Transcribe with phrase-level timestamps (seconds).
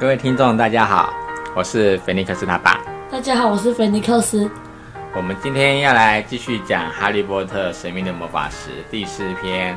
[0.00, 1.12] 各位听众，大家好，
[1.54, 2.80] 我是菲尼克斯他爸。
[3.10, 4.50] 大家好，我是菲尼克斯。
[5.14, 9.76] 我们今天要来继续讲《哈利波特：神秘的魔法石》第四篇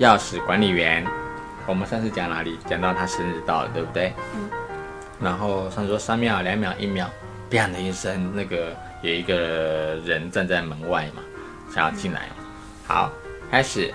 [0.04, 1.02] 《钥匙管理员》。
[1.66, 2.58] 我们上次讲哪里？
[2.68, 4.12] 讲到他生日到了，对不对？
[4.34, 4.50] 嗯。
[5.18, 7.06] 然后上次说三秒、两秒、一秒，
[7.50, 11.22] 砰的一声，那个有一个人站在门外嘛，
[11.74, 12.28] 想要进来。
[12.86, 13.10] 好，
[13.50, 13.90] 开始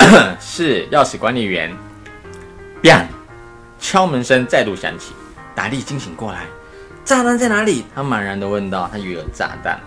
[0.40, 1.70] 是钥匙管理员。
[2.82, 3.04] 砰！
[3.92, 5.12] 敲门声再度响起，
[5.54, 6.46] 达利惊醒过来。
[7.04, 7.84] 炸弹在哪里？
[7.94, 8.88] 他茫然地问道。
[8.90, 9.78] 他以为有炸弹。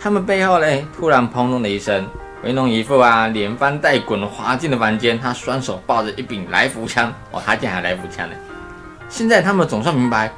[0.00, 2.08] 他们背后嘞，突然砰隆的一声，
[2.42, 5.20] 维农姨父啊，连翻带滚滑进了房间。
[5.20, 7.12] 他双手抱着一柄来福枪。
[7.30, 8.34] 哦，他竟然还来福枪呢。
[9.10, 10.32] 现在他们总算明白，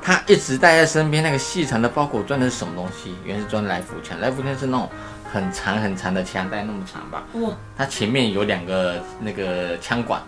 [0.00, 3.16] 他一直带在身边那个细长的包裹装的是什么东西。
[3.24, 4.16] 原来是装来福枪。
[4.20, 4.88] 来福枪是那种
[5.32, 7.24] 很长很长的枪，带那么长吧？
[7.32, 7.50] 哇！
[7.76, 10.22] 它前面有两个那个枪管。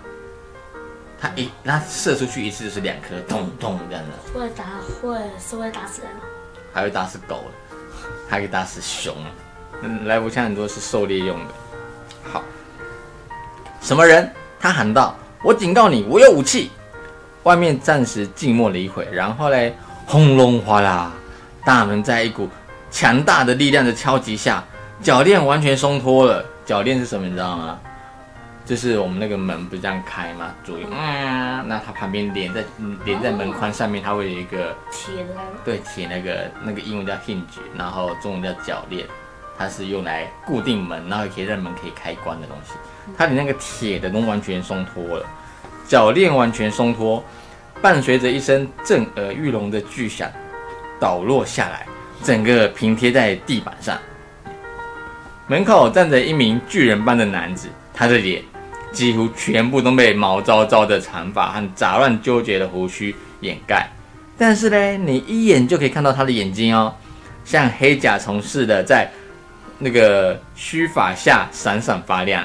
[1.20, 4.40] 他一，他射出去一次就是两颗，咚咚这样的。
[4.40, 4.64] 会打
[5.02, 6.10] 会是会打死人
[6.72, 7.44] 还会打死狗
[8.28, 9.14] 还可以打死熊
[9.82, 11.54] 嗯，来福枪很多是狩猎用的。
[12.32, 12.42] 好，
[13.80, 14.30] 什么人？
[14.58, 16.70] 他喊道：“我警告你，我有武器。”
[17.44, 19.74] 外面暂时静默了一会，然后嘞，
[20.06, 21.12] 轰隆哗啦，
[21.64, 22.48] 大门在一股
[22.90, 24.62] 强大的力量的敲击下，
[25.02, 26.44] 铰链完全松脱了。
[26.66, 27.26] 铰链是什么？
[27.26, 27.80] 你知道吗？
[28.70, 30.54] 就是我们那个门不是这样开吗？
[30.62, 32.62] 左右，嗯，那它旁边连在
[33.04, 39.04] 连在门框上面，它会有一个铁的，对，铁那个那个英文叫 hinge，然后中文叫铰链，
[39.58, 42.74] 它是用来固定门，然后可以让门可以开关的东西。
[43.18, 45.26] 它的那个铁的都完全松脱了，
[45.88, 47.24] 铰链完全松脱，
[47.82, 50.30] 伴随着一声震耳欲聋的巨响，
[51.00, 51.84] 倒落下来，
[52.22, 53.98] 整个平贴在地板上。
[55.48, 58.40] 门口站着一名巨人般的男子，他的脸。
[58.92, 63.88] 几乎全部都被毛糟糟的长发和杂乱纠结的胡须掩盖，
[64.36, 66.94] 但是呢，你一眼就可以看到他的眼睛哦，
[67.44, 69.10] 像黑甲虫似的在
[69.78, 72.44] 那个须发下闪闪发亮。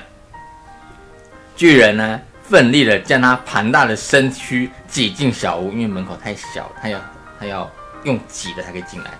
[1.55, 6.99] 巨人呢，奋力的将他庞大的身躯挤进小屋，因为门口太小，他要
[7.39, 7.69] 他要
[8.03, 9.11] 用挤的才可以进来，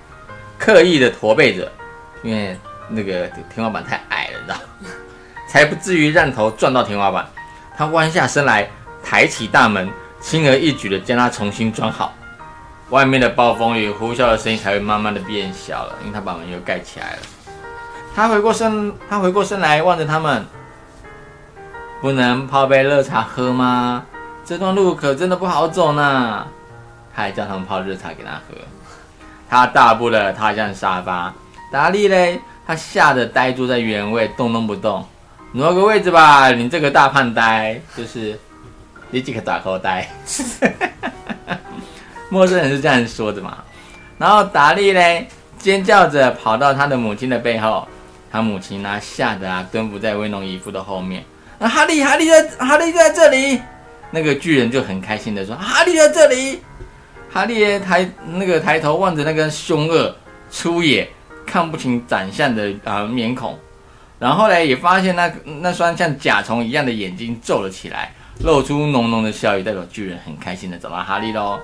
[0.60, 1.72] 刻意的驼背着，
[2.24, 2.58] 因为
[2.88, 4.96] 那个天花板太矮了，你知道。
[5.56, 7.26] 才不至于让头撞到天花板。
[7.78, 8.70] 他弯下身来，
[9.02, 9.90] 抬起大门，
[10.20, 12.14] 轻而易举地将它重新装好。
[12.90, 17.20] 外面的暴风雨呼啸的声音才会慢慢的变小了，因为他把门又盖起来了。
[18.14, 20.46] 他回过身，他回过身来望着他们，
[22.02, 24.04] 不能泡杯热茶喝吗？
[24.44, 26.46] 这段路可真的不好走呢。
[27.16, 28.58] 他还叫他们泡热茶给他喝。
[29.50, 31.34] 他大步的踏向沙发。
[31.72, 35.08] 达利嘞，他吓得呆坐在原位，动都不动。
[35.58, 38.38] 挪个位置吧，你这个大胖呆，就是
[39.10, 40.06] 你这个大口呆。
[42.28, 43.60] 陌生人是这样说的嘛？
[44.18, 45.26] 然后达利嘞
[45.58, 47.88] 尖叫着跑到他的母亲的背后，
[48.30, 51.24] 他母亲呢吓得啊蹲伏在威龙姨父的后面。
[51.58, 53.62] 那哈利，哈利在，哈利在这里。
[54.12, 56.60] 那个巨人就很开心的说：“哈利在这里。”
[57.32, 60.14] 哈利抬那个抬头望着那个凶恶、
[60.52, 61.10] 粗野、
[61.46, 63.58] 看不清长相的啊面孔。
[64.18, 65.32] 然后呢，也发现那
[65.62, 71.60] 那双像甲虫一样的眼睛皱了起来，露出浓浓的笑意，代表巨人很开心的找到哈利喽。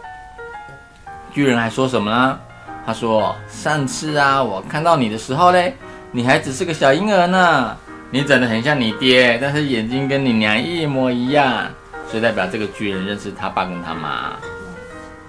[1.34, 2.40] 巨人还说什么呢？
[2.86, 5.76] 他说：“上次啊，我看到你的时候嘞，
[6.12, 7.78] 你还只是个小婴儿呢。
[8.10, 11.68] 你长得很像你爹，但是眼睛跟你娘一模一样，
[12.10, 14.34] 所以代表这个巨人认识他爸跟他妈。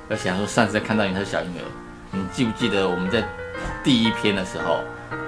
[0.09, 1.63] 而且他说上次看到你是小婴儿，
[2.11, 3.23] 你记不记得我们在
[3.85, 4.81] 第一篇的时候，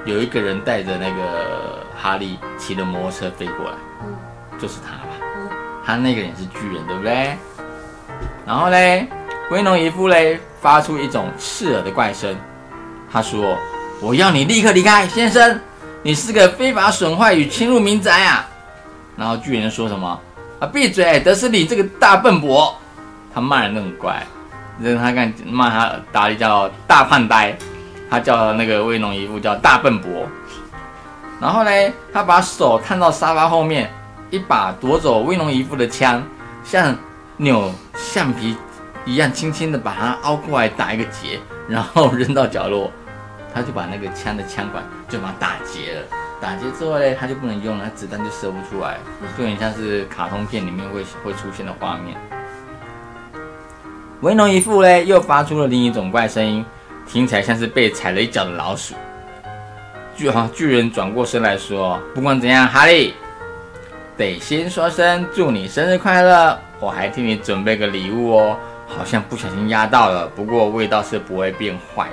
[0.05, 3.73] 有一个人带着那个。”哈利骑着摩托车飞过来，
[4.03, 4.15] 嗯，
[4.59, 5.15] 就是他吧？
[5.39, 5.49] 嗯，
[5.87, 7.35] 他那个人是巨人，对不对？
[8.45, 9.06] 然后嘞，
[9.51, 12.37] 威农姨夫嘞发出一种刺耳的怪声，
[13.11, 13.56] 他说
[14.03, 15.59] ：“我要你立刻离开，先生，
[16.03, 18.45] 你是个非法损坏与侵入民宅啊！”
[19.17, 20.21] 然后巨人说什么？
[20.61, 22.77] 啊，闭嘴，德斯里这个大笨伯！
[23.33, 24.27] 他骂人都很怪，
[24.79, 27.57] 让他看骂他达利叫大胖呆，
[28.11, 30.27] 他叫那个威农姨父叫大笨伯。
[31.41, 31.71] 然后呢，
[32.12, 33.91] 他把手探到沙发后面，
[34.31, 36.23] 一把夺走威农姨父的枪，
[36.62, 36.97] 像
[37.37, 38.56] 扭橡皮
[39.05, 42.91] 一样，轻轻的把它凹过来打一个结，然后扔到角落。
[43.53, 46.07] 他就把那个枪的枪管就把它打结了。
[46.41, 48.99] 打结之后呢，他就不能用了，子弹就射不出来，
[49.39, 52.17] 就很像是卡通片里面会会出现的画面。
[54.23, 56.65] 威农姨父呢，又发出了另一种怪声音，
[57.06, 58.95] 听起来像是被踩了一脚的老鼠。
[60.17, 63.15] 巨哈巨人转过身来说：“不管怎样，哈利，
[64.17, 66.59] 得先说声祝你生日快乐。
[66.81, 68.56] 我还替你准备个礼物哦，
[68.87, 72.06] 好像不小心压到了，不过味道是不会变坏。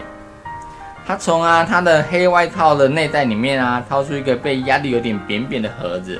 [1.06, 6.20] 他从啊他的黑外套的内袋里面啊掏出一个被压得有点扁扁的盒子，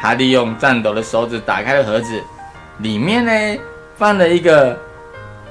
[0.00, 2.22] 哈利用颤抖的手指打开了盒子，
[2.78, 3.62] 里面呢
[3.96, 4.78] 放了一个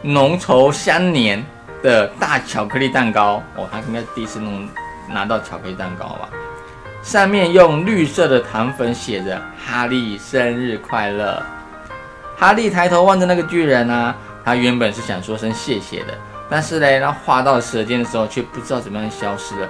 [0.02, 1.44] 浓稠香黏
[1.82, 3.42] 的大巧克力蛋糕。
[3.56, 4.68] 哦，他应该第一次弄
[5.10, 6.30] 拿到巧克力蛋糕吧？
[7.04, 11.42] 上面用绿色的糖粉写着“哈利生日快乐”。
[12.36, 14.14] 哈利抬头望着那个巨人啊，
[14.44, 16.14] 他原本是想说声谢谢的，
[16.50, 19.68] 但是嘞，他画到舌尖的时候却不知道怎么样消失了，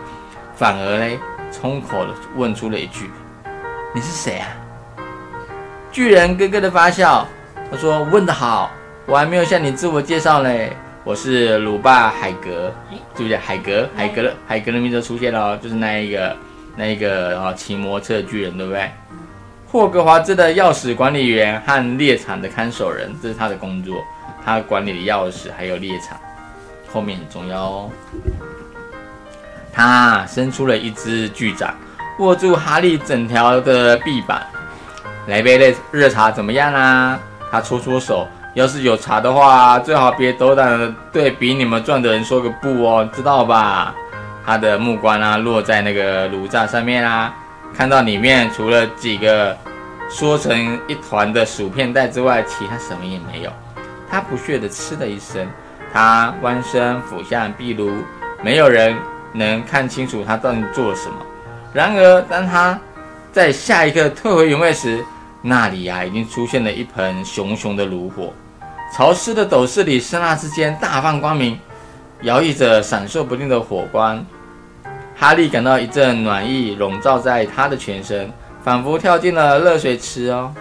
[0.55, 1.19] 反而嘞，
[1.51, 3.11] 冲口的问出了一句
[3.93, 4.47] ：“你是谁啊？”
[5.91, 7.27] 巨人咯咯的发笑，
[7.69, 8.71] 他说：“问得好，
[9.05, 10.75] 我还没有向你自我介绍嘞，
[11.07, 12.69] 我是鲁霸海格，
[13.15, 13.37] 对不对？
[13.37, 16.35] 海格，海格的海格的名字出现了，就是那一个
[16.75, 18.91] 那一个啊骑摩托车的巨人，对不对？”
[19.71, 24.03] 霍格华兹的钥匙管理员和猎场的看守人，这是他的工作。
[24.43, 26.19] 他管理的钥匙还有猎场，
[26.91, 27.89] 后面很重要哦。
[29.71, 31.73] 他伸出了一只巨掌，
[32.19, 34.41] 握住哈利整条的臂膀。
[35.27, 37.17] 来杯热热茶怎么样啊？
[37.49, 38.27] 他搓搓手，
[38.57, 43.93] 要是有茶的话，最好别斗胆的对比你们赚的人说个不哦，知道吧？
[44.43, 47.31] 他的目光啊落在那个炉灶上面啊。
[47.75, 49.55] 看到里面除了几个
[50.09, 53.51] 缩成一团的薯片袋之外，其他什么也没有。
[54.09, 55.47] 他不屑地嗤了一声，
[55.93, 57.91] 他弯身俯向壁炉，
[58.41, 58.97] 没有人
[59.33, 61.17] 能看清楚他到底做了什么。
[61.73, 62.79] 然而，当他
[63.31, 65.05] 在下一刻退回原位时，
[65.43, 68.33] 那里呀已经出现了一盆熊熊的炉火，
[68.93, 71.59] 潮湿的斗室里刹那之间大放光明，
[72.21, 74.25] 摇曳着闪烁不定的火光。
[75.15, 78.31] 哈利感到一阵暖意笼罩在他的全身，
[78.63, 80.53] 仿佛跳进了热水池哦。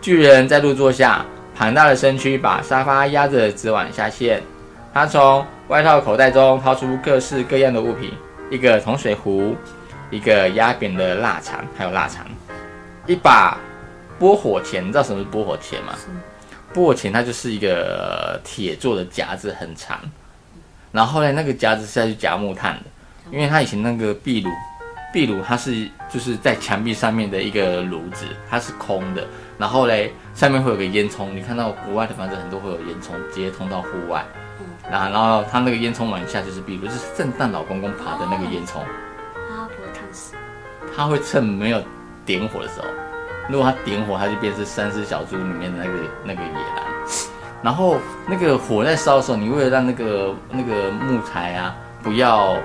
[0.00, 1.24] 巨人再度坐下，
[1.56, 4.42] 庞大的身躯把沙发压着直往下陷。
[4.92, 8.12] 他从外套口袋中掏出各式各样的物品：
[8.50, 9.56] 一个铜水壶，
[10.10, 12.26] 一个压扁的腊肠，还有腊肠，
[13.06, 13.56] 一把
[14.18, 14.82] 拨火钳。
[14.84, 15.94] 你知道什么是拨火钳吗？
[16.72, 20.00] 拨火钳它就是一个铁做的夹子，很长。
[20.92, 22.82] 然后呢，那个夹子是要去夹木炭的。
[23.30, 24.50] 因为它以前那个壁炉，
[25.12, 29.24] 壁炉它是就是在墙壁上面的一个炉子，它是空的，
[29.56, 34.24] 然后嘞上面会有个烟囱，你看到国外的房子很多会有烟囱，直接通到户外，
[34.58, 38.80] 嗯，然后然后它那个烟囱往下就是壁炉，就是圣诞老公公爬的那个烟囱，
[39.48, 40.34] 他不会烫死，
[40.96, 41.80] 他会趁没有
[42.26, 42.86] 点火的时候，
[43.50, 46.84] 如果它点火，它就变成三只小猪里面的那个那个野狼，
[47.62, 52.56] 然后那个火在烧的时候，你为了让那个那个木材啊不要。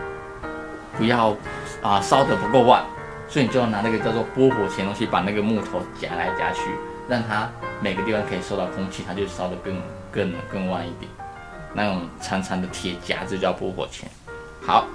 [0.97, 1.35] 不要
[1.81, 2.81] 啊，烧得不够旺，
[3.27, 6.61] 所以你就要拿那个叫做拨火钳东西，把那个木头夹来夹去，
[7.09, 7.49] 让它
[7.81, 9.75] 每个地方可以受到空气，它就烧得更
[10.09, 11.11] 更更旺一点。
[11.73, 14.09] 那种长长的铁夹子叫拨火钳。
[14.65, 14.85] 好，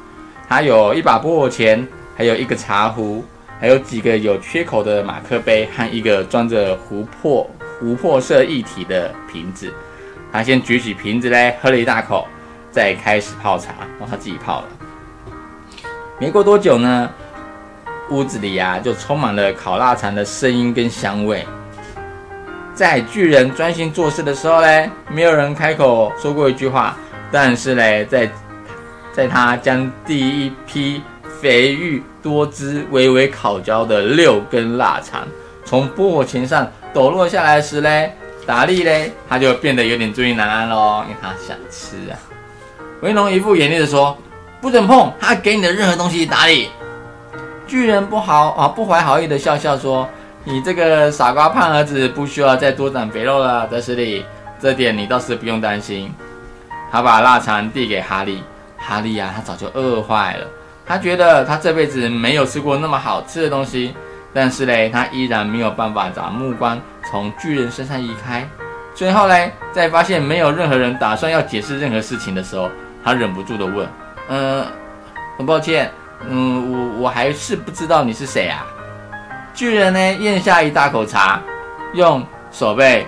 [0.49, 1.87] 它有一把拨火钳，
[2.17, 3.23] 还有一个茶壶，
[3.61, 7.49] 还有几个有缺口的马克杯和一个装着琥珀
[7.81, 9.73] 琥珀色液体的瓶子。
[10.33, 12.27] 他先举起瓶子嘞喝了一大口，
[12.71, 13.73] 再开始泡茶。
[13.99, 14.69] 哦，他自己泡了。
[16.19, 17.11] 没过多久呢，
[18.11, 21.47] 屋子里呀就充满了烤腊肠的声音跟香味。
[22.73, 26.97] 在巨人专心做事的时候嘞，没有人开口说过一句话。
[27.31, 28.31] 但是嘞，在
[29.13, 31.03] 在他将第一批
[31.41, 35.27] 肥玉多汁、微微烤焦的六根腊肠
[35.65, 38.15] 从拨火钳上抖落下来时嘞，
[38.47, 42.15] 达利嘞他就变得有点注意难安喽，因为他想吃啊。
[43.01, 44.17] 维农一副严厉的说。
[44.63, 46.69] 不准碰他给你的任何东西，达利。
[47.67, 50.07] 巨人不好啊，不怀好意的笑笑说
[50.45, 54.23] ：“你这个傻瓜胖儿子，不需要再多长肥肉了，德斯里，
[54.61, 56.13] 这点你倒是不用担心。”
[56.93, 58.43] 他把腊肠递给哈利，
[58.77, 60.47] 哈利呀，他早就饿坏了。
[60.91, 63.95] 他觉得他这辈子没有吃过那么好吃的东西，
[64.35, 66.77] 但是嘞，他依然没有办法把目光
[67.09, 68.45] 从巨人身上移开。
[68.93, 72.69] 最后嘞，在发现没有任何人打算要解释任何事情的时候，
[73.05, 73.89] 他忍不住的问。
[74.31, 74.67] 嗯，
[75.39, 75.89] 很抱歉，
[76.29, 78.67] 嗯，我我还是不知道你是谁啊。
[79.55, 81.41] 巨人呢，咽下一大口茶，
[81.95, 82.21] 用
[82.51, 83.07] 手背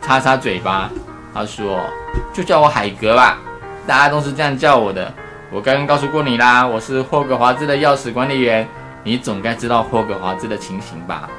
[0.00, 0.90] 擦擦嘴巴，
[1.32, 1.88] 他说
[2.34, 3.38] ：“就叫我海格吧，
[3.86, 5.14] 大家都是这样叫我的。
[5.52, 8.66] 我刚刚告诉过你啦，我是霍格华兹的钥匙管理员，
[9.04, 11.30] 你总该知道霍格华兹的情形吧？”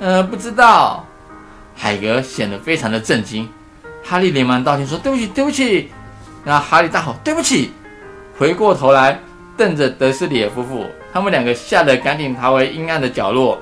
[0.00, 1.04] 嗯，不知道。
[1.76, 3.48] 海格显得非常的震惊。
[4.02, 5.90] 哈利连忙道歉说：“对不起，对不起。”
[6.44, 7.72] 然后哈利大吼：“对不起！”
[8.38, 9.20] 回过头来，
[9.56, 13.58] 瞪着德斯里夫妇，他们两个吓得赶紧逃回阴暗的角落。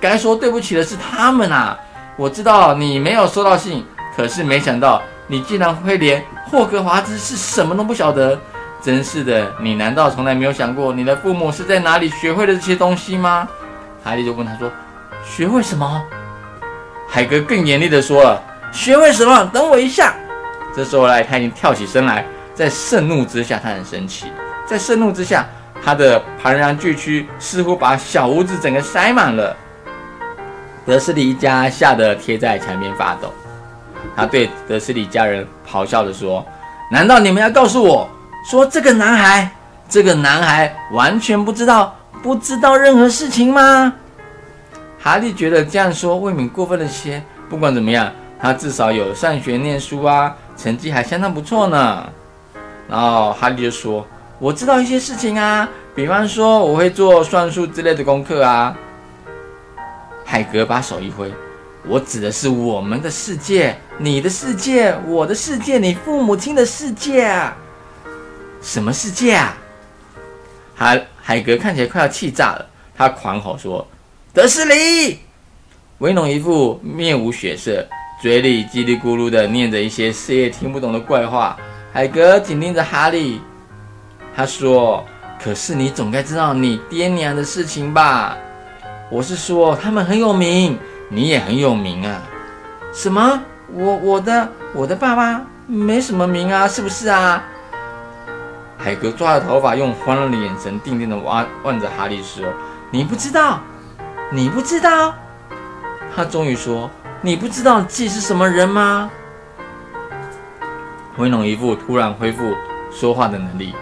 [0.00, 1.78] 该说对不起的是他们啊！
[2.16, 3.84] 我知道你没有收到信，
[4.16, 8.38] 可是没想到你竟然会连霍格华兹是什么都不晓得？
[8.82, 13.48] 真是的，你难道从来没有想过你的父母是在哪里学会的这些东西吗？
[14.02, 14.68] 哈利就问他说
[15.24, 16.02] ：“学会什么？”
[17.08, 19.48] 海格更严厉地说了：“学会什么？
[19.52, 20.16] 等我一下。”
[20.74, 24.32] 这时候来，他已经跳起身来，在盛怒之下，他很生气，
[24.66, 25.46] 在盛怒之下，
[25.84, 29.56] 他的庞然巨躯似乎把小屋子整个塞满了。
[30.84, 33.32] 德斯里一家吓得贴在墙边发抖。
[34.16, 36.44] 他对德斯里家人咆哮着说
[36.90, 38.10] ：“难道你们要告诉我？”
[38.44, 39.50] 说这个男孩，
[39.88, 43.92] 这个男孩完全不知道，不知道任何事情吗？
[44.98, 47.22] 哈利觉得这样说未免过分了些。
[47.48, 52.08] 不管怎么样，他至少有上学念书啊，成绩还相当不错呢。
[52.88, 54.06] 然后哈利就说
[54.40, 58.76] ：“我知道一些事情啊，比方说我会做算术之类的功课啊。”
[60.24, 61.32] 海格把手一挥
[61.86, 67.56] ：“我指的是我们的世界，你的世界，我的世界，你父母亲的世界啊。”
[68.62, 69.56] 什么世界啊？
[70.74, 72.66] 海海格看起来快要气炸了，
[72.96, 73.86] 他狂吼说
[74.32, 75.18] ：“德斯里！”
[75.98, 77.86] 威农一副面无血色，
[78.20, 81.56] 嘴里叽里咕噜的念着一些谁也听不懂的怪话。
[81.92, 83.40] 海格紧盯着哈利，
[84.34, 85.04] 他说
[85.42, 88.36] ：“可是你总该知道你爹娘的事情吧？
[89.10, 90.78] 我是说，他们很有名，
[91.08, 92.22] 你也很有名啊。
[92.94, 93.40] 什么？
[93.74, 97.44] 我我的我的爸爸没什么名啊，是不是啊？”
[98.82, 102.44] 海格抓着头发，用欢乐的眼神定定地望望着哈利说
[102.90, 103.60] ：“你不知道，
[104.32, 105.14] 你不知道。”
[106.12, 106.90] 他终于说
[107.22, 109.08] ：“你不知道自己是什么人吗？”
[111.16, 112.56] 威农一副突然恢复
[112.90, 113.72] 说话的能力，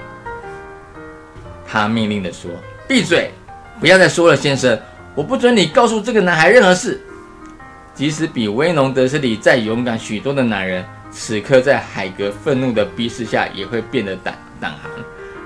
[1.67, 2.51] 他命令地说
[2.87, 3.33] ：“闭嘴，
[3.81, 4.79] 不要再说了，先生，
[5.15, 7.01] 我不准你告诉这个男孩任何事。
[7.95, 14.91] 即使比威农德斯里再勇敢许多的男人，此刻在海格愤怒的逼视下，也会变得胆。”胆寒，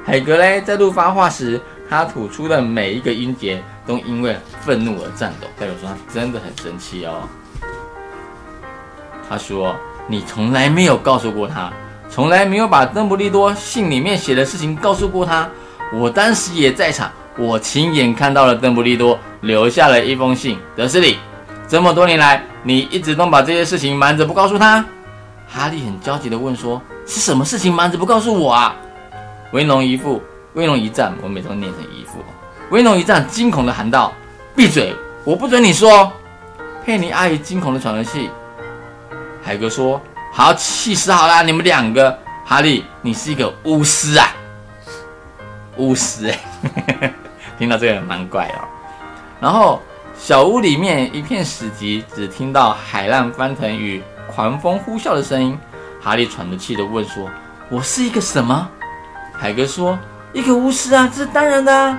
[0.04, 7.28] 海格嘞在录发话时，他吐出的每一个音节都因为愤怒而颤抖，代表说他真的很生气哦。
[9.28, 9.75] 他说
[10.06, 11.73] ：“你从来没有告诉过他，
[12.11, 15.49] 从来没有把邓布利多信里面写的事情告诉过他。
[15.92, 20.59] 我当时也在场，我亲眼看到了邓布利多留下了一封信。
[20.76, 21.18] 德斯里，
[21.66, 24.85] 这么多年来，你一直都把这些事情瞒着不告诉他。”
[25.49, 28.76] 哈利很焦急地问：“说是什么事情瞒着不告诉我啊？”
[29.55, 30.21] 威龙一副，
[30.55, 32.19] 威龙一战，我每次都念成一副。
[32.71, 34.13] 威龙一战，惊恐的喊道
[34.57, 34.93] ：“闭嘴！
[35.23, 36.13] 我不准你说。”
[36.85, 38.29] 佩妮阿姨惊恐的喘着气。
[39.45, 40.03] 海哥说
[40.35, 42.19] ：“好，气死好了，你们两个。
[42.45, 44.27] 哈利，你是一个巫师啊！
[45.77, 47.15] 巫师哎，
[47.57, 48.55] 听到这个蛮怪的。
[49.41, 49.81] 然后
[50.19, 55.57] 小屋里面一片死寂，只听到海浪翻腾与狂风呼啸的声音。
[56.03, 57.31] 哈利喘着气的问说
[57.71, 58.69] ：“我是一个什么？”
[59.38, 59.99] 海格说
[60.33, 61.99] ：“一个巫师啊，这是当然的。”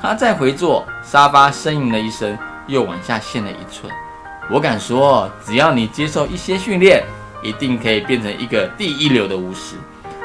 [0.00, 3.92] 他再回坐沙发，呻吟了一声，又往下陷了一寸。
[4.50, 7.04] 我敢说，只要你接受一些训练，
[7.42, 9.76] 一定可以变成一个第一流的巫师。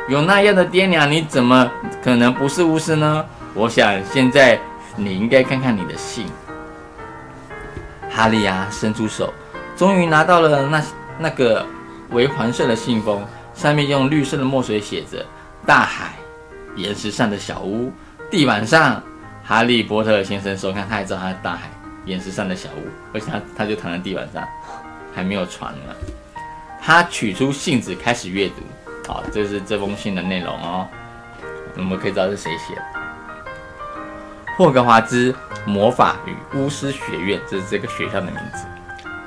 [0.07, 1.69] 有那样的爹娘，你怎么
[2.03, 3.25] 可能不是巫师呢？
[3.53, 4.59] 我想现在
[4.95, 6.25] 你应该看看你的信。
[8.09, 9.33] 哈利亚伸出手，
[9.75, 10.83] 终于拿到了那
[11.19, 11.65] 那个
[12.11, 13.21] 为黄色的信封，
[13.53, 15.25] 上面用绿色的墨水写着。
[15.65, 16.13] 大海，
[16.75, 17.91] 岩石上的小屋，
[18.29, 19.01] 地板上，
[19.43, 21.69] 哈利波特先生说：“看，他也知道他是大海，
[22.05, 24.47] 岩石上的小屋，而且他他就躺在地板上，
[25.13, 25.95] 还没有床呢。”
[26.79, 28.55] 他取出信纸开始阅读。
[29.07, 30.87] 好，这是这封信的内容哦。
[31.75, 32.81] 我们可以知道是谁写的。
[34.55, 38.65] 霍格华兹魔法与巫师学院，这是这个学校的名字。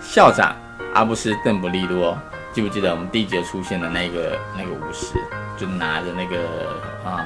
[0.01, 0.57] 校长
[0.95, 2.17] 阿布斯·邓布利多，
[2.59, 5.15] 记不记得我们第一节出现的那个那个巫师？
[5.57, 6.75] 就拿着那个
[7.09, 7.25] 啊，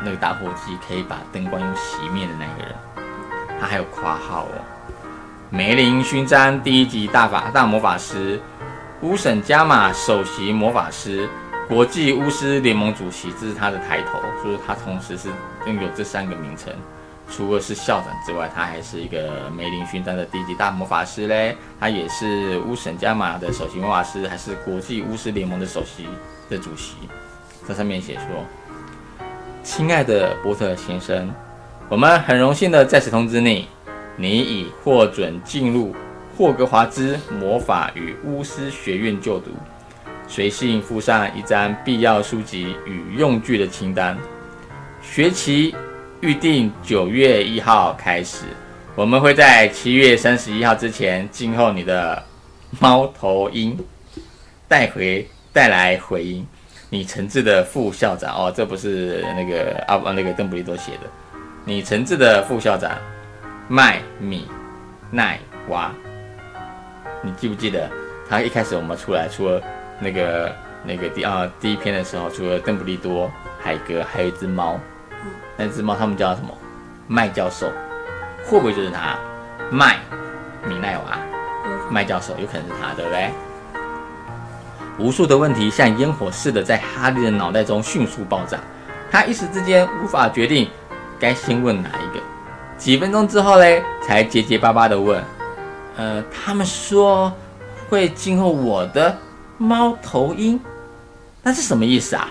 [0.00, 2.74] 那个打火机可以把灯光用熄灭的那个人，
[3.60, 4.64] 他还有括号哦。
[5.50, 8.40] 梅林勋章第一级大法大魔法师，
[9.00, 11.28] 乌省加玛首席魔法师，
[11.68, 15.30] 国际巫师联盟主席，这是他的抬头，所以他同时是
[15.66, 16.72] 拥有这三个名称。
[17.30, 21.56] 除了是校长之外，他还是一个梅林勋章的低级大魔法师嘞。
[21.78, 26.06] 他也是乌省加玛的首席魔法师，还是国际巫师联盟的首席
[26.48, 26.94] 的主席。
[27.66, 28.44] 在上面写说
[29.62, 31.32] ：“亲爱的波特先生，
[31.88, 33.68] 我们很荣幸的在此通知你，
[34.16, 35.94] 你已获准进入
[36.36, 39.50] 霍格华兹魔法与巫师学院就读。
[40.26, 44.18] 随信附上一张必要书籍与用具的清单。
[45.02, 45.74] 学期
[46.20, 48.44] 预定九月一号开始，
[48.94, 52.22] 我们会在七月三十一号之前静候你的
[52.78, 53.78] 猫头鹰
[54.68, 56.46] 带回。”带来回音。
[56.90, 61.10] 你诚挚的副校长哦，这不是那个阿那个邓布利多写的。
[61.64, 62.96] 你诚挚的副校长
[63.66, 64.46] 麦米
[65.10, 65.92] 奈娃，
[67.20, 67.90] 你记不记得
[68.28, 69.60] 他一开始我们出来，除了
[69.98, 73.28] 那个那个第啊第一篇的时候，除了邓布利多、
[73.60, 74.78] 海格，还有一只猫。
[75.62, 76.48] 那只猫他们叫什么？
[77.06, 77.70] 麦教授，
[78.46, 79.18] 会不会就是他？
[79.70, 79.98] 麦
[80.66, 81.18] 米奈娃，
[81.90, 83.30] 麦教授有可能是他，对不对？
[84.98, 88.58] 无数的问题像烟火似的在哈利的脑袋中迅速爆炸，
[89.10, 90.66] 他一时之间无法决定
[91.18, 92.22] 该先问哪一个。
[92.78, 95.22] 几分钟之后嘞，才结结巴巴的问
[95.98, 97.30] ：“呃，他们说
[97.90, 99.14] 会今后我的
[99.58, 100.58] 猫头鹰，
[101.42, 102.26] 那是什么意思啊？”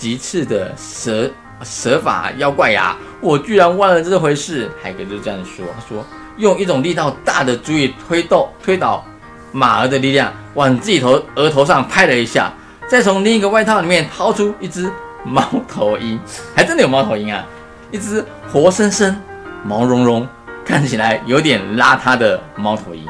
[0.00, 1.30] 极次的蛇
[1.62, 2.96] 蛇法妖怪牙！
[3.20, 4.70] 我居然忘了这回事。
[4.82, 6.02] 海格就这样说：“他说
[6.38, 9.04] 用一种力道大的足以推动推倒。”
[9.52, 12.50] 马儿的力量往自己头额头上拍了一下，
[12.88, 14.90] 再从另一个外套里面掏出一只
[15.22, 16.18] 猫头鹰，
[16.56, 17.44] 还真的有猫头鹰啊！
[17.90, 19.14] 一只活生生、
[19.62, 20.26] 毛茸茸、
[20.64, 23.06] 看起来有点邋遢的猫头鹰，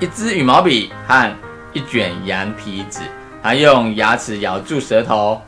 [0.00, 1.36] 一支羽毛笔和
[1.74, 3.00] 一卷羊皮纸，
[3.42, 5.42] 他用牙齿咬住舌头，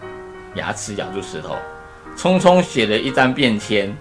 [0.58, 1.56] 牙齿咬住石头，
[2.16, 3.96] 匆匆写了一张便签。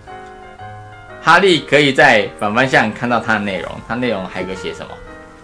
[1.22, 4.92] 哈利可以在反方向看到它的内容，它内容海格写什么？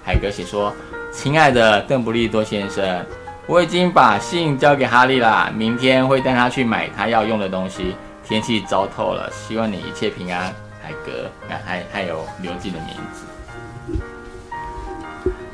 [0.03, 0.73] 海格写说
[1.13, 3.05] ：“亲爱的邓布利多先生，
[3.47, 7.95] 我已经把信交给哈利了，明天会带他去买他要用的东西。
[8.23, 10.53] 天气糟透了，希望你一切平安。”
[10.83, 11.29] 海格，
[11.65, 13.23] 还还有刘记的名字。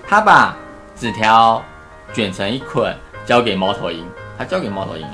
[0.08, 0.56] 他把
[0.96, 1.64] 纸条
[2.12, 2.96] 卷成一捆，
[3.26, 4.04] 交给猫头鹰。
[4.38, 5.06] 他交给猫头鹰，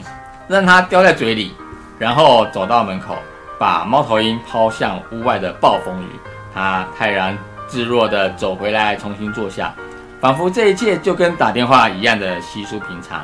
[0.47, 1.55] 让它叼在嘴里，
[1.97, 3.17] 然后走到门口，
[3.59, 6.07] 把猫头鹰抛向屋外的暴风雨。
[6.53, 7.37] 他泰然。
[7.67, 9.73] 自若地走回来，重新坐下，
[10.21, 13.23] 仿佛这一切就跟打电话一样的稀疏平常。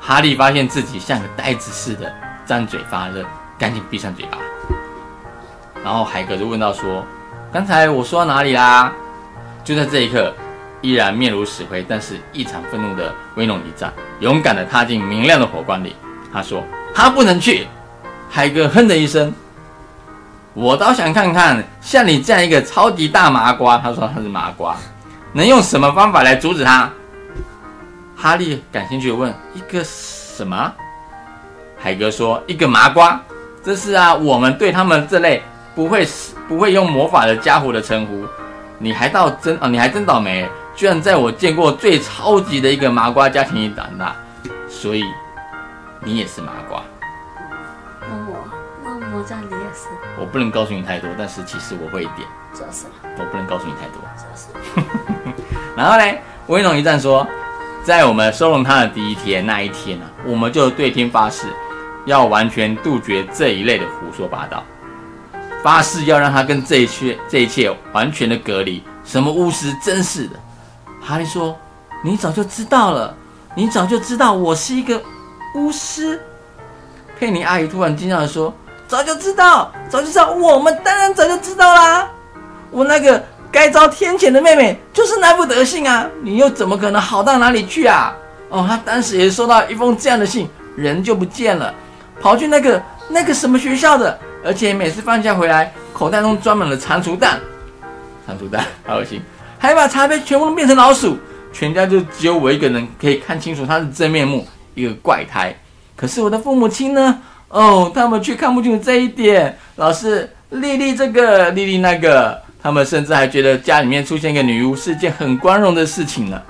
[0.00, 2.10] 哈利发现自己像个呆子似的，
[2.46, 3.22] 张嘴发愣，
[3.58, 4.38] 赶紧闭上嘴巴。
[5.84, 7.04] 然后海格就问到：“说，
[7.52, 8.90] 刚才我说到哪里啦？”
[9.62, 10.34] 就在这一刻，
[10.80, 15.94] 依然面如死灰，但是异常愤怒的威龙一战，勇敢地踏进明亮的火光里。
[16.34, 17.66] 他说：“他不能去。”
[18.28, 19.32] 海哥哼的一声。
[20.52, 24.76] 我倒想看看，像你这样一个超级大麻瓜，他说他是麻瓜，
[25.32, 26.90] 能用什么方法来阻止他？
[28.16, 30.72] 哈利感兴趣的问：“一个什么？”
[31.76, 33.20] 海哥说：“一个麻瓜，
[33.64, 35.42] 这是啊，我们对他们这类
[35.74, 36.06] 不会
[36.48, 38.24] 不会用魔法的家伙的称呼。
[38.78, 44.14] 你还倒真啊，你还真倒霉，居然在我见过最超级的一个麻瓜家庭里长大，
[44.68, 45.04] 所以
[46.04, 46.82] 你也是麻瓜。”
[49.26, 49.88] 这样你也是，
[50.20, 52.28] 我不能告诉你太多，但是其实我会一点。
[52.52, 52.84] 就是。
[53.16, 53.96] 我不能告诉你太多。
[54.18, 54.48] 就是。
[55.74, 56.04] 然后呢，
[56.48, 57.26] 威龙一战说，
[57.82, 61.46] 在我们收容他的第一天那一天呢，我们就对天发誓，
[62.04, 64.62] 要完全杜绝这一类的胡说八道，
[65.62, 68.82] 发誓要让他跟这一切这一切完全的隔离。
[69.06, 70.38] 什么巫师，真是的。
[71.00, 71.56] 哈利说
[72.04, 73.16] ：“你早就知道了，
[73.54, 75.00] 你早就知道我是一个
[75.54, 76.20] 巫师。”
[77.18, 78.54] 佩妮阿姨突然惊讶的说。
[78.86, 82.06] 早就知道，早就知道，我们当然早就知道啦。
[82.70, 86.06] 我那个该遭天谴的妹妹就是那副德性啊！
[86.22, 88.14] 你又怎么可能好到哪里去啊？
[88.50, 91.72] 哦，她当时也收到一封这样的信，人就不见了，
[92.20, 97.40] 跑去那个那个什么学校的，而且每次放假回来，口袋中装满了蟾蜍蛋，
[98.28, 99.22] 蟾蜍蛋好恶心，
[99.58, 101.16] 还把茶杯全部都变成老鼠，
[101.52, 105.54] 全家就只有我一个人可以看清楚他的真面目，一个怪胎。
[105.96, 107.20] 可是我的父母亲呢？
[107.48, 109.56] 哦，他们却看不清楚这一点。
[109.76, 116.42] 老师，丽丽这个，丽丽那个，他们甚至还觉得家里面出现一个女巫是件很光荣的事情呢。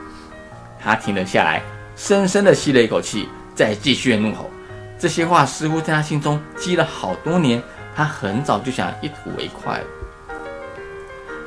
[0.83, 1.63] 他停了下来，
[1.95, 4.49] 深深的吸了一口气，再继续怒吼。
[4.99, 7.63] 这些话似乎在他心中积了好多年，
[7.95, 9.85] 他很早就想一吐为快了。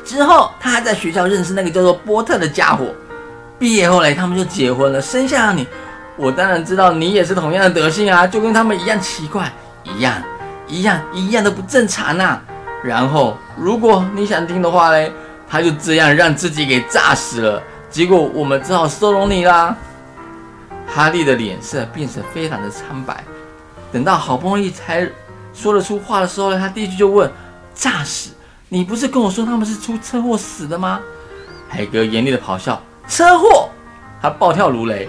[0.05, 2.85] 之后，他还在学校认识那个叫做波特的家伙。
[3.57, 5.65] 毕业后来，他们就结婚了，生下了你。
[6.17, 9.51] 我当然知道你也是同样的德性啊，就跟他们一样奇怪，
[9.83, 10.21] 一样，
[10.67, 12.41] 一样，一样的不正常啊。
[12.83, 15.11] 然后，如果你想听的话嘞，
[15.47, 17.61] 他就这样让自己给炸死了。
[17.89, 19.75] 结果我们只好收容你啦。
[20.87, 23.23] 哈利的脸色变得非常的苍白。
[23.91, 25.07] 等到好不容易才
[25.53, 27.31] 说得出话的时候呢，他第一句就问
[27.75, 28.31] ：“炸死？
[28.69, 30.99] 你不是跟我说他们是出车祸死的吗？”
[31.69, 33.69] 海格严厉的咆哮：“车祸！”
[34.21, 35.07] 他暴跳如雷。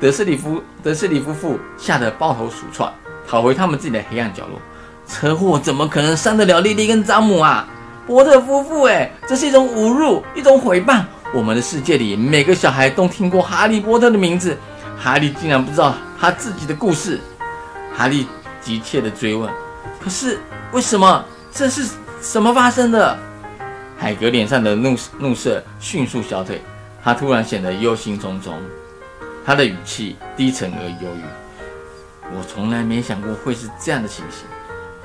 [0.00, 2.90] 德斯里夫德斯里夫妇吓得抱头鼠窜，
[3.28, 4.58] 跑回他们自己的黑暗角落。
[5.06, 7.68] 车祸怎么可能伤得了莉莉跟詹姆啊？
[8.06, 11.04] 波特夫妇，哎，这是一种侮辱，一种诽谤。
[11.34, 14.56] 我们的世界里每个小孩都听过哈利波特的名字，
[14.98, 17.20] 哈利竟然不知道他自己的故事。
[17.94, 18.26] 哈利
[18.62, 19.50] 急切地追问
[20.00, 20.38] ：“可是
[20.72, 21.24] 为什么？
[21.52, 21.86] 这是
[22.22, 23.18] 什么发生的？”
[23.98, 26.62] 海格脸上的怒怒色迅速消退，
[27.04, 28.52] 他突然显得忧心忡忡，
[29.44, 32.34] 他的语气低沉而忧郁。
[32.36, 34.46] 我从来没想过会是这样的情形。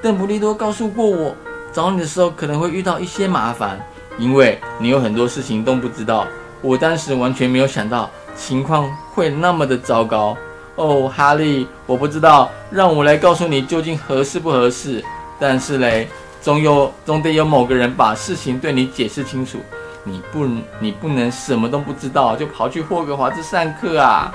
[0.02, 1.36] 邓布利多告诉过我，
[1.74, 3.80] 找你的时候可能会遇到一些麻烦，
[4.18, 6.28] 因为你有很多事情都不知道。
[6.62, 10.38] 我当时完全没有想到情况会那么的糟糕。
[10.76, 15.04] 哦，哈利，我不知道，让我来告诉你究竟合适不合适。
[15.40, 16.08] 但是嘞。
[16.42, 19.58] 总有总得有某个人把事情对你解释清楚，
[20.06, 20.48] 你不
[20.80, 24.32] 你不能什么都不知道就跑去霍格华兹上课啊！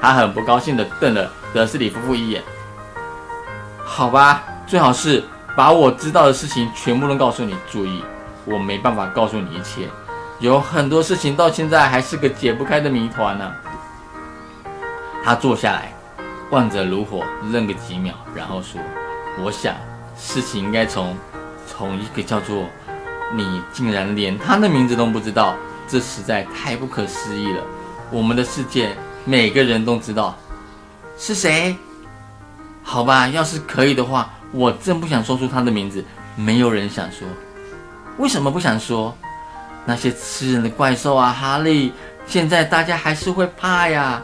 [0.00, 2.42] 他很不高兴地瞪了德斯里夫妇一眼。
[3.84, 5.22] 好吧，最好是
[5.56, 7.54] 把我知道的事情全部都告诉你。
[7.70, 8.02] 注意，
[8.44, 9.88] 我没办法告诉你一切，
[10.40, 13.52] 有很多事情到现在还是个解不开的谜团呢。
[15.24, 15.94] 他坐下来，
[16.50, 18.80] 望着炉火，愣个几秒，然后说
[19.42, 19.74] ：“我想
[20.16, 21.16] 事情应该从……”
[21.68, 22.64] 从一个叫做
[23.34, 25.56] 你竟然连他的名字都不知道，
[25.88, 27.60] 这实在太不可思议了。
[28.10, 30.36] 我们的世界每个人都知道
[31.18, 31.76] 是谁？
[32.82, 36.04] 好吧，要是可以的话，我真不想说出他的名字。
[36.36, 37.26] 没有人想说，
[38.18, 39.16] 为什么不想说？
[39.84, 41.92] 那些吃人的怪兽啊，哈利，
[42.26, 44.22] 现在大家还是会怕呀。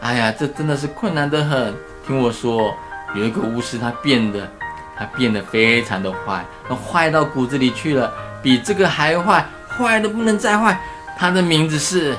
[0.00, 1.74] 哎呀，这真的是困难得很。
[2.06, 2.74] 听我说，
[3.14, 4.48] 有一个巫师，他变得。
[4.96, 8.12] 他变得非常的坏，坏到骨子里去了，
[8.44, 10.78] 比这个还坏，坏的不能再坏。
[11.18, 12.14] 他的名字是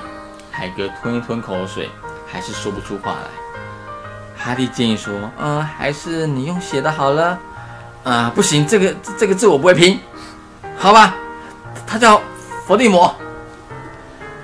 [0.52, 1.88] 海格，吞一吞口水，
[2.26, 3.30] 还是说不出话来。
[4.36, 7.38] 哈利建议说：“嗯，还是你用写的好了。”
[8.04, 10.00] 啊，不行，这个这个字我不会拼，
[10.78, 11.16] 好吧？
[11.86, 12.20] 他叫
[12.66, 13.16] 伏地魔。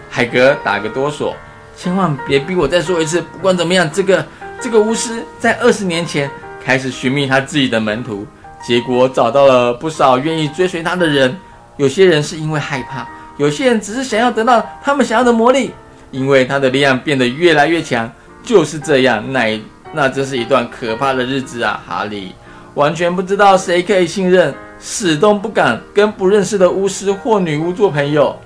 [0.09, 1.33] 海格打个哆嗦，
[1.75, 3.21] 千万别逼我再说一次。
[3.21, 4.25] 不管怎么样，这个
[4.59, 6.29] 这个巫师在二十年前。
[6.63, 8.23] 开始寻觅他自己的门徒，
[8.63, 11.35] 结果找到了不少愿意追随他的人。
[11.81, 15.71] 有些人是因为害怕，有些人只是想要得到他们想要的魔力。
[16.11, 18.07] 因为他的力量变得越来越强，
[18.43, 19.23] 就是这样。
[19.33, 19.59] 那
[19.91, 21.81] 那真是一段可怕的日子啊！
[21.87, 22.35] 哈利
[22.75, 28.37] 完全不知道谁可以信任，始终不敢跟不认识的巫师或女巫做朋友。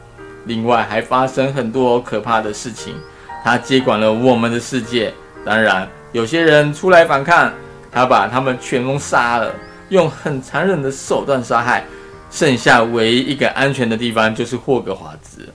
[0.45, 2.95] 另外还发生很多可怕的事情。
[3.43, 7.51] 他接管了我们的世界，当然有些人出来反抗。
[7.91, 9.51] 他把他们全都杀了，
[9.89, 11.83] 用很残忍的手段杀害，
[12.29, 15.47] 剩下唯一一个安全的地方就是霍格华兹。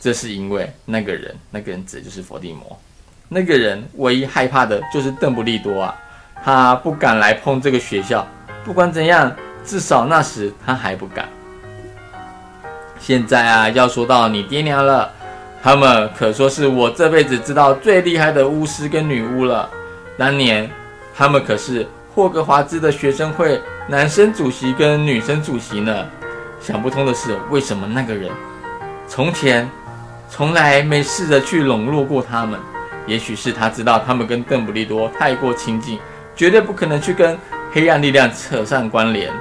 [0.00, 2.78] 这是因为那个人，那个人指的就是伏地魔。
[3.28, 5.96] 那个人唯一害怕的就是邓布利多啊，
[6.44, 8.26] 他不敢来碰这个学校。
[8.64, 11.28] 不管怎样，至少那时他还不敢。
[13.00, 15.10] 现在啊，要说到你爹娘了，
[15.62, 19.68] 他们可说是我这辈子知道最厉害的巫师跟女巫了。
[20.16, 20.70] 当年。
[21.16, 26.06] 他们可是霍格华兹的学生会男生主席跟女生主席呢。
[26.60, 28.30] 想不通的是，为什么那个人
[29.08, 29.68] 从前
[30.30, 32.58] 从来没试着去笼络过他们？
[33.04, 35.98] 也许是他知道他们跟邓布利多太过亲近，
[36.36, 37.36] 绝对不可能去跟
[37.72, 39.32] 黑暗力量扯上关联。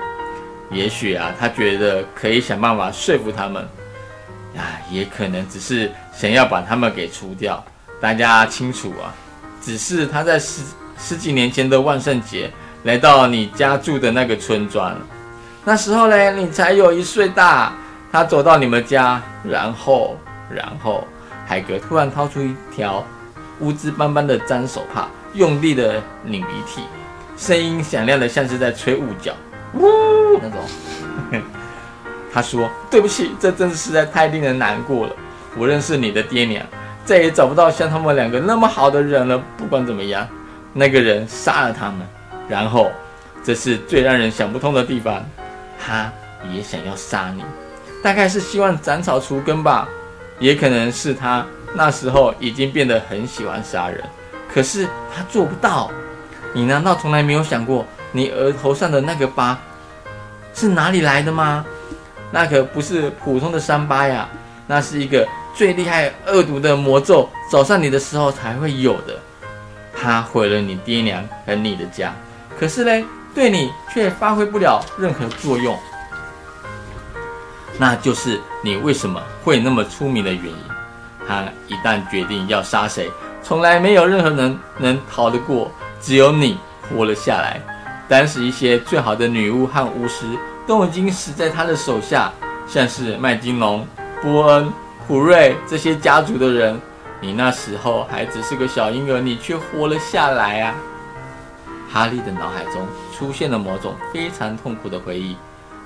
[0.71, 3.63] 也许啊，他觉得可以想办法说服他们。
[4.57, 7.63] 啊，也可能只是想要把他们给除掉。
[8.01, 9.13] 大家清楚啊，
[9.61, 10.63] 只是他在十。
[10.95, 12.49] 十几年前的万圣节，
[12.83, 14.93] 来到你家住的那个村庄，
[15.63, 17.71] 那时候嘞，你才有一岁大。
[18.11, 20.17] 他走到你们家，然后，
[20.47, 21.07] 然后，
[21.47, 23.03] 海格突然掏出一条
[23.59, 26.81] 乌兹斑斑的脏手帕，用力的拧鼻涕，
[27.35, 29.33] 声音响亮的像是在吹雾角，
[29.73, 30.59] 呜那种。
[32.31, 35.15] 他说：“对不起，这真是实在太令人难过了。
[35.57, 36.63] 我认识你的爹娘，
[37.05, 39.41] 再也找不到像他们两个那么好的人了。
[39.57, 40.27] 不管怎么样。”
[40.75, 41.99] 那个人杀了他们，
[42.47, 42.91] 然后，
[43.43, 45.23] 这是最让人想不通的地方，
[45.79, 46.11] 他
[46.53, 47.43] 也想要杀你，
[48.03, 49.87] 大概是希望斩草除根吧，
[50.39, 54.03] 也可能是他那时候已经变得很喜欢杀人，
[54.53, 55.89] 可是他做不到。
[56.53, 59.57] 你难道从来没有想过，你额头上的那个疤
[60.53, 61.65] 是哪里来的吗？
[62.29, 64.27] 那可不是普通的伤疤呀，
[64.67, 69.17] 那是一个最厉害恶毒的魔咒，找上你的时候才会有的。
[69.95, 72.13] 他毁了你爹娘和你的家，
[72.59, 75.77] 可是呢，对你却发挥不了任何作用。
[77.77, 80.57] 那就是你为什么会那么出名的原因。
[81.27, 83.09] 他一旦决定要杀谁，
[83.41, 86.57] 从来没有任何人能逃得过，只有你
[86.89, 87.61] 活了下来。
[88.07, 90.25] 当时一些最好的女巫和巫师
[90.67, 92.31] 都已经死在他的手下，
[92.67, 93.87] 像是麦金龙、
[94.21, 94.71] 波恩、
[95.07, 96.79] 普瑞这些家族的人，
[97.21, 100.75] 你那时候还只是个小婴儿，你却活了下来啊！
[101.93, 105.37] 哈利的脑海中出现了某种非常痛苦的回忆。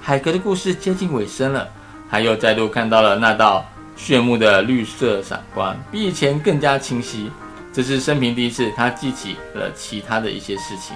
[0.01, 1.67] 海格的故事接近尾声了，
[2.09, 3.65] 他又再度看到了那道
[3.97, 7.29] 炫目的绿色闪光，比以前更加清晰。
[7.73, 10.95] 这是生平第一次，他记起了其他的一些事情。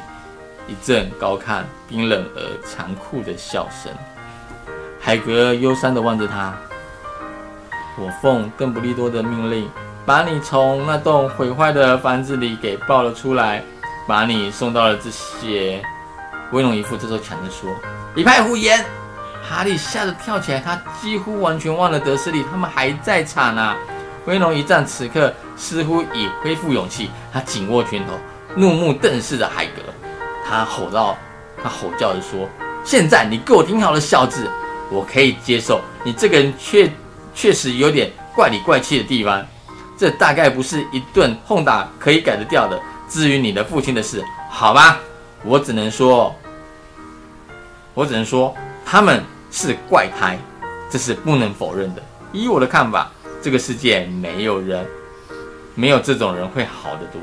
[0.66, 3.92] 一阵高亢、冰冷而残酷的笑声。
[4.98, 6.56] 海格忧伤地望着他。
[7.98, 9.68] 我奉邓布利多的命令，
[10.06, 13.62] 把你从那栋毁坏的房子里给抱了出来，
[14.08, 15.82] 把你送到了这些。
[16.52, 17.70] 威龙一副这时候抢着说
[18.16, 18.86] ：“一派胡言！”
[19.42, 23.76] 哈利吓得跳起来，他几乎完全忘了德斯利他们还在场呢。
[24.26, 28.14] 威龙一战此刻似乎已恢复勇气，他紧握拳头，
[28.56, 29.82] 怒目瞪视着海格。
[30.48, 31.18] 他吼道
[31.64, 32.48] ：“他吼叫着说，
[32.84, 34.46] 现在你给我听好了，小子，
[34.92, 36.92] 我可以接受你这个人确
[37.34, 39.44] 确实有点怪里怪气的地方，
[39.98, 42.80] 这大概不是一顿轰打可以改得掉的。
[43.12, 44.98] 至于你的父亲的事，好吧，
[45.44, 46.34] 我只能说，
[47.94, 49.22] 我只能说他们
[49.52, 50.40] 是怪胎，
[50.90, 52.02] 这是不能否认的。
[52.32, 54.88] 依我的看法，这个世界没有人，
[55.76, 57.22] 没有这种人会好得多。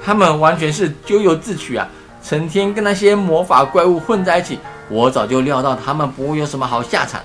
[0.00, 1.88] 他们完全是咎由自取啊！
[2.22, 7.20] 成天跟那些魔法怪物混在一起，我早就料到他们不会有什么好下场。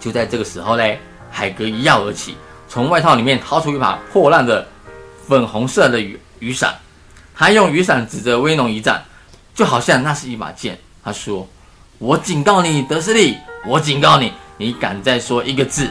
[0.00, 2.36] 就在这个时候嘞，海格一跃而起，
[2.68, 4.66] 从外套里面掏出一把破烂的
[5.30, 6.74] 粉红色的雨雨伞。
[7.36, 9.00] 他用雨伞指着威农一战，
[9.54, 10.76] 就好像那是一把剑。
[11.04, 11.48] 他说
[11.98, 15.88] ：“我警告你，德斯利，我警告你，你敢再说一个字，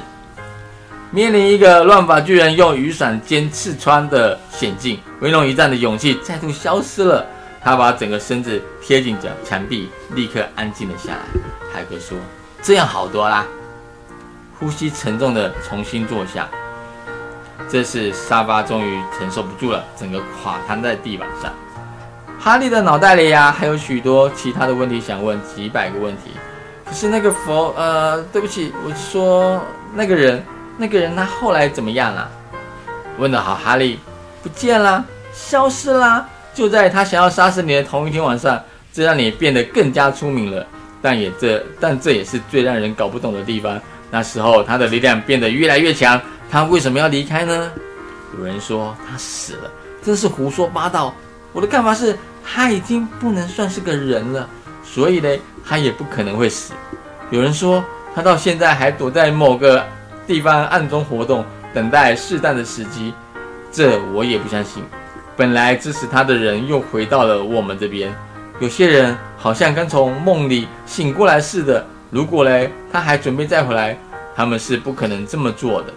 [1.09, 7.25] 面临一个乱发巨人用雨伞尖刺穿的险境，威农一战的勇气再度消失了。
[7.63, 11.19] 他把整个身子贴紧着墙壁，立刻安静了下来。
[11.73, 12.17] 海格说
[12.61, 13.47] ：‘这样好多啦。’
[14.59, 16.47] 呼吸沉重的重新坐下，
[17.71, 21.51] 这时沙发终于承受不住了，整个垮瘫在地板上。
[22.39, 26.31] 哈利的脑袋里呀，还有许多其他的问题想问，几百个问题。
[26.85, 29.61] 可是那个佛，呃，对不起，我说
[29.93, 30.43] 那个人，
[30.77, 32.27] 那个人他后来怎么样了？
[33.17, 33.99] 问得好，哈利，
[34.41, 36.27] 不见了，消失啦！
[36.53, 38.59] 就在他想要杀死你的同一天晚上，
[38.91, 40.65] 这让你变得更加出名了。
[41.01, 43.79] 但也这，但这也是最让人搞不懂的地方。
[44.09, 47.71] 那时候他的力量变得越来越强，他为什么要离开呢？
[48.37, 51.13] 有人说他死了，真是胡说八道。
[51.51, 54.49] 我的看法是，他已经不能算是个人了，
[54.83, 55.29] 所以呢，
[55.65, 56.73] 他也不可能会死。
[57.31, 57.83] 有人说
[58.15, 59.83] 他到现在还躲在某个
[60.25, 63.13] 地方暗中活动，等待适当的时机，
[63.71, 64.83] 这我也不相信。
[65.35, 68.13] 本来支持他的人又回到了我们这边，
[68.59, 71.85] 有些人好像刚从梦里醒过来似的。
[72.11, 73.97] 如果嘞，他还准备再回来，
[74.35, 75.93] 他们是不可能这么做的。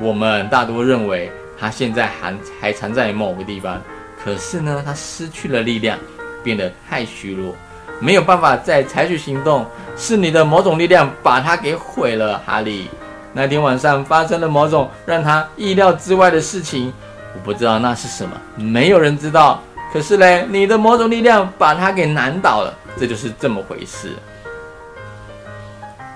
[0.00, 3.80] 我们大多认为他现在还还藏在某个地方，
[4.24, 5.98] 可是呢，他失去了力量，
[6.42, 7.54] 变得太虚弱，
[8.00, 9.66] 没有办法再采取行动。
[9.96, 12.88] 是你的某种力量把他给毁了，哈利。
[13.34, 16.90] 那天晚上发生了某种让他意料之外的事情，
[17.34, 19.62] 我不知道那是什么，没有人知道。
[19.92, 24.12] 可是嘞，你的某种力量把他给难倒了，这就是这么回事。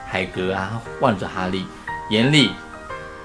[0.09, 1.67] 海格啊，望着哈利，
[2.09, 2.53] 眼里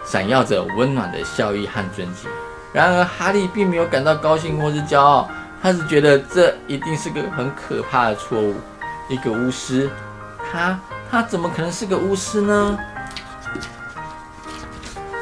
[0.10, 2.28] 闪耀着温暖的笑意和尊敬。
[2.74, 5.30] 然而，哈利并没有感到高兴或是骄傲，
[5.62, 8.56] 他是觉得这一定是个很可怕的错误。
[9.08, 9.88] 一个巫师，
[10.52, 10.80] 他
[11.12, 12.80] 他怎么可能是个巫师呢？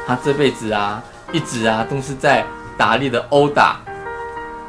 [0.06, 2.46] 他这辈子啊，一直啊都是在
[2.78, 3.76] 达利的殴打、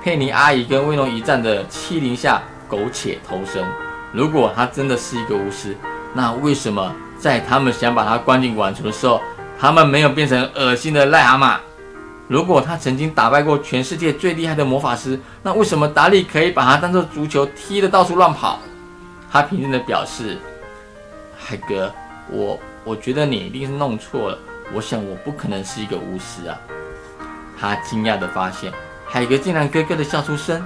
[0.04, 3.66] 佩妮阿姨跟威龙一战的欺凌下苟且偷生。
[4.12, 5.78] 如果他真的是一个巫师，
[6.14, 9.22] 那为什么在他们想把他关进管橱的时候，
[9.60, 11.58] 他们没有变成恶心的癞蛤蟆？
[12.30, 18.60] 如果他曾经打败过全世界最厉害的魔法师，那为什么达利可以把他当做足球踢得到处乱跑？
[19.30, 20.38] 他平静地表示
[21.38, 21.92] ：“海格，
[22.30, 24.38] 我我觉得你一定是弄错了。
[24.74, 26.58] 我想我不可能是一个巫师啊。”
[27.60, 28.72] 他惊讶地发现，
[29.06, 30.66] 海格竟然咯咯地笑出声：“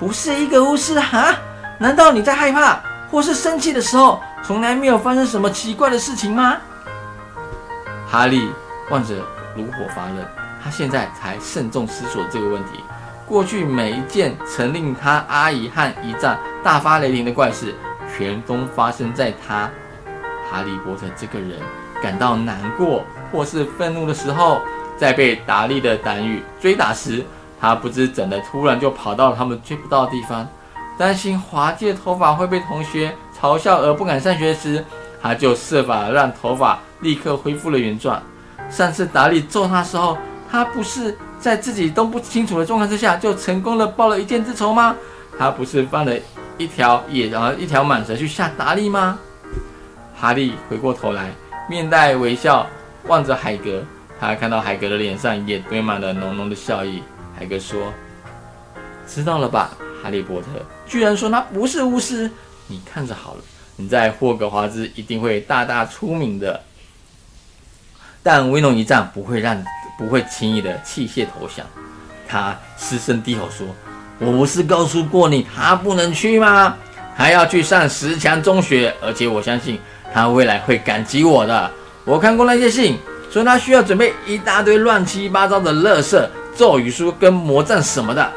[0.00, 1.34] 不是一个巫师哈？
[1.78, 6.56] 难道你在害怕？”或是生气的时候，从来没有发生什么奇怪的事情吗？
[8.10, 8.50] 哈利
[8.90, 9.14] 望着
[9.56, 10.16] 炉火发愣，
[10.62, 12.80] 他现在才慎重思索这个问题。
[13.24, 17.72] 过去每一件曾令他阿姨和一战大发雷霆的怪事，
[18.12, 19.70] 全都发生在他
[20.50, 21.60] 哈利波特这个人
[22.02, 24.60] 感到难过或是愤怒的时候。
[24.98, 27.24] 在被达利的胆雨追打时，
[27.58, 30.46] 他不知怎的突然就跑到了他们追不到的地方。
[30.98, 34.84] 担心滑稽的头发会被同学嘲笑而不敢上学时，
[35.22, 38.22] 他就设法让头发立刻恢复了原状。
[38.70, 40.16] 上次达利揍他时候，
[40.50, 44.94] 他不是在自己都不清楚的状况之下就成功的报了一箭之仇吗？
[45.38, 46.14] 他不是放了
[46.58, 49.18] 一条野然后一条蟒蛇去吓达利吗？
[50.14, 51.30] 哈利回过头来，
[51.68, 52.66] 面带微笑
[53.06, 53.82] 望着海格，
[54.20, 57.02] 他看到海格的脸上也堆满了浓浓的笑意。
[57.36, 57.92] 海格说
[59.08, 59.70] ：“知道了吧，
[60.02, 60.48] 哈利波特，
[60.86, 62.30] 居然说他不是巫师，
[62.66, 63.40] 你看着好了，
[63.76, 66.60] 你在霍格华兹一定会大大出名的。”
[68.22, 69.56] 但威龙一战不会让
[69.98, 71.64] 不会轻易的弃械投降。
[72.28, 73.66] 他失声低吼说
[74.20, 76.76] ：“我不是告诉过你他不能去吗？
[77.16, 79.78] 还要去上十强中学，而且我相信
[80.14, 81.70] 他未来会感激我的。
[82.04, 82.98] 我看过那些信，
[83.30, 88.30] 说他需要准备一大堆乱七八糟的乐色咒语书跟魔杖什么的。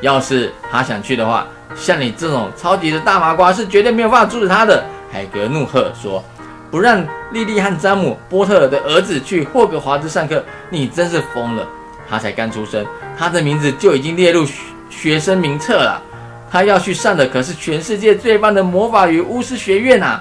[0.00, 6.22] 要是他想去的话，像你这种超级的大麻瓜是绝对没有办法阻止他的。”海格怒喝说。
[6.70, 11.66] 不让莉莉和詹姆·波特尔的儿子去霍格华兹上课，你真是疯了！
[12.08, 12.84] 他才刚出生，
[13.16, 14.46] 他的名字就已经列入
[14.90, 16.02] 学生名册了。
[16.50, 20.20] 他要去上的可是全世界最棒的魔法与巫师学院呐！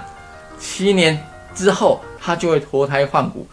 [0.60, 1.18] 七年
[1.54, 3.48] 之后，他就会脱胎换骨，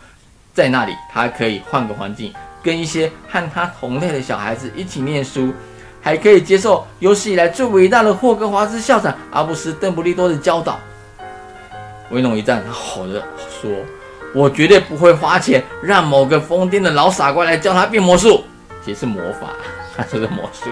[0.55, 5.53] 在那里，他可以换个环境，跟一些和他同类的小孩子一起念书，
[6.01, 10.81] 还可以接受有史以来最伟大的霍格华兹校长阿布斯·邓布利多的教导。
[12.12, 13.22] 威龙一战，他吼着
[13.61, 13.70] 说
[14.35, 18.44] ：“我绝对不会花钱让某个疯癫的老傻瓜来教他变魔术，
[18.85, 19.48] 其实是魔法，
[19.96, 20.68] 他说的魔术。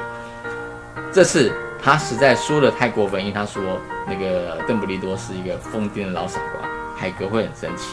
[1.10, 1.50] 这次
[1.82, 3.62] 他实在说的太过分，因为他说
[4.06, 7.86] 那个邓布利多是一个疯癫的老傻瓜，海格会很生气。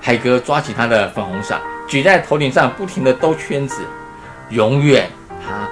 [0.00, 3.82] 海格抓起他的粉红伞，举在头顶上，不停的兜圈子。
[4.48, 5.08] 永远，
[5.46, 5.68] 他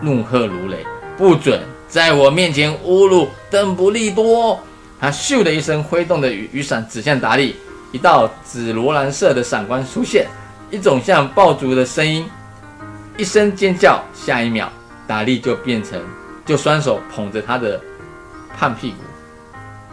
[0.00, 0.78] 怒喝如雷，
[1.16, 4.58] 不准在我面前侮辱邓布利多。”
[5.00, 7.56] 他咻的一声挥动的雨雨伞指向达利，
[7.90, 10.26] 一道紫罗兰色的闪光出现，
[10.70, 12.28] 一种像爆竹的声音，
[13.16, 14.70] 一声尖叫，下一秒
[15.06, 15.98] 达利就变成
[16.44, 17.80] 就双手捧着他的
[18.58, 18.96] 胖屁股，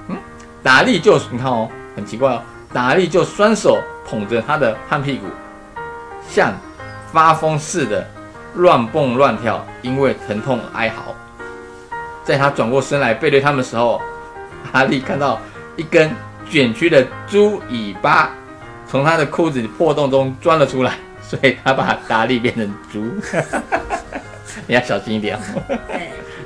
[0.09, 0.17] 嗯，
[0.61, 2.41] 达利就你看哦，很奇怪哦，
[2.73, 5.25] 达利就双手捧着他的胖屁股，
[6.29, 6.53] 像
[7.13, 8.05] 发疯似的
[8.55, 11.15] 乱蹦乱跳，因为疼痛哀嚎，
[12.25, 14.01] 在他转过身来背对他们的时候。
[14.71, 15.39] 哈利看到
[15.75, 16.11] 一根
[16.49, 18.31] 卷曲的猪尾巴
[18.87, 23.03] 从他的裤子破洞中钻了出来，所以他把达利变成猪。
[24.65, 25.41] 你要小心一点哦。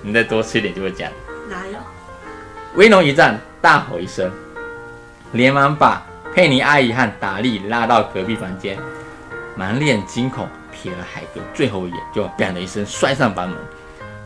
[0.01, 1.11] 你再多吃一点就会这样。
[1.49, 1.77] 哪有？
[2.75, 4.31] 威龙一战，大吼一声，
[5.33, 6.01] 连忙把
[6.33, 8.77] 佩妮阿姨和达利拉到隔壁房间，
[9.55, 13.57] 满脸惊恐瞥了海格最后一眼，就“砰”的一声摔上房门。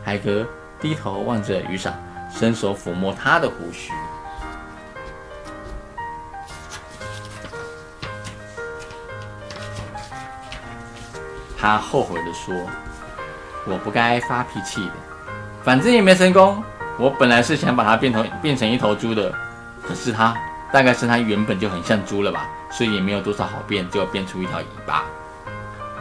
[0.04, 0.46] 海格
[0.80, 2.02] 低头望着雨伞。
[2.30, 3.92] 伸手抚摸他的胡须，
[11.58, 12.54] 他后悔的说
[13.66, 14.92] ：“我不该发脾气的，
[15.62, 16.62] 反正也没成功。
[16.98, 19.32] 我本来是想把它变成变成一头猪的，
[19.82, 20.36] 可是它
[20.72, 25.04] 大概是它原本就很像猪了吧，所以也没有多少好变，就变出一条尾巴。”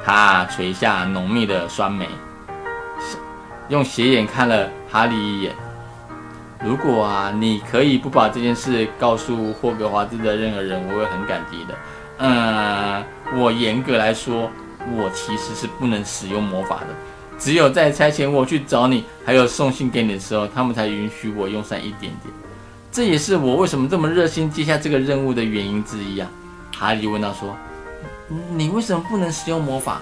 [0.06, 2.08] 他垂下浓密的双眉，
[3.70, 5.56] 用斜眼看了哈利一眼。
[6.64, 11.76] 如果啊，你可以不把这件事告诉霍格华兹的任何人，我会很感激的。
[12.18, 13.04] 嗯，
[13.38, 14.50] 我严格来说，
[14.96, 16.88] 我其实是不能使用魔法的。
[17.38, 22.34] 只有在差遣我去找你，还有送信给你的时候，他们才允许我用上一点点。
[22.92, 26.30] 这也是我为什么这么热心接下这个任务的原因之一啊。
[26.74, 27.56] 哈利问道说
[28.56, 30.02] ：“你为什么不能使用魔法？”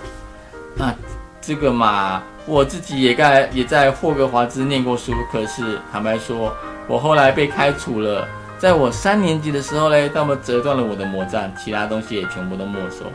[0.80, 0.94] 啊，
[1.42, 2.22] 这个嘛。
[2.46, 6.54] 我自己也该也在霍格华兹念过书，可是坦白说，
[6.88, 8.28] 我后来被开除了。
[8.58, 13.06] 在我三年级的时候嘞，他们折断了我的魔杖，其他东西也全部都没收。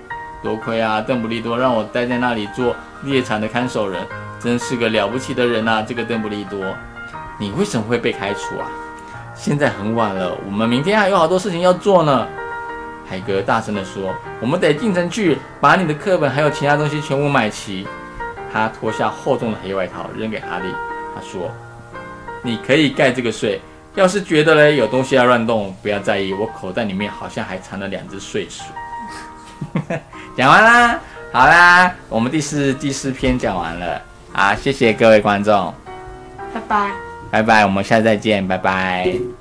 [0.43, 4.01] 多亏啊，邓布利多让我待在那里做猎场的看守人，
[4.41, 5.83] 真是个了不起的人呐！
[5.87, 6.61] 这个邓布利多，
[7.39, 8.69] 你为什么会被开除啊？
[9.35, 12.27] 现在很晚了，我们明天还有好多事情要做呢。
[13.09, 17.87] 海格大声地说：“我们得进城去，把你的课本还有其他东西全部买齐。”
[18.53, 20.67] 他脱下厚重的黑外套扔给哈利，
[21.15, 21.51] 他说
[22.43, 23.61] ：“你可以盖这个睡。
[23.95, 28.63] 要是觉得嘞有东西要乱动，不要在意，我口袋里面好像还藏了两只睡鼠。
[30.37, 31.01] ”讲完啦，
[31.33, 34.01] 好啦，我们第四第四篇讲完了
[34.33, 35.75] 好，谢谢各位观众，
[36.55, 36.91] 拜拜，
[37.31, 39.38] 拜拜，我们下次再见，拜拜。